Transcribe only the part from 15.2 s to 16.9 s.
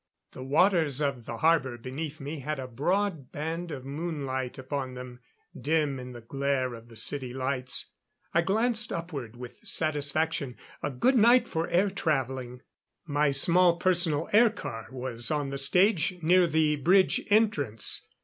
on the stage near the